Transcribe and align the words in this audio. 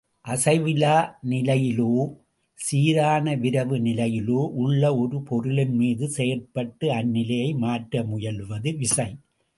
அசைவிலா 0.25 0.93
நிலையிலோ 1.29 1.89
சீரான 2.59 3.35
விரைவு 3.35 3.77
நிலையிலோ 3.77 4.41
உள்ள 4.55 4.95
ஒரு 4.95 5.21
பொருளின் 5.21 5.75
மீது 5.75 6.07
செயற்பட்டு, 6.17 6.87
அந்நிலையை 6.99 7.57
மாற்ற 7.57 8.03
முயலுவது 8.03 8.77
விசை. 8.77 9.07